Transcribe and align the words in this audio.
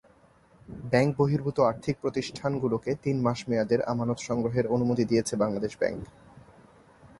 Bank 0.91 1.11
বহির্ভূত 1.17 1.57
আর্থিক 1.61 1.95
প্রতিষ্ঠানগুলোকে 2.01 2.91
তিন 3.03 3.17
মাস 3.21 3.39
মেয়াদের 3.47 3.79
আমানত 3.83 4.19
সংগ্রহের 4.19 4.65
অনুমতি 4.67 5.03
দিয়েছে 5.05 5.33
বাংলাদেশ 5.35 5.73
ব্যাংক। 5.79 6.01